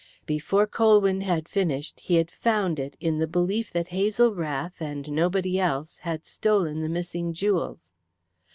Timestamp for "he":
1.99-2.15